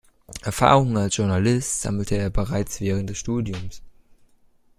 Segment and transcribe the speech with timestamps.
[0.41, 3.83] Erfahrungen als Journalist sammelte er bereits während des Studiums.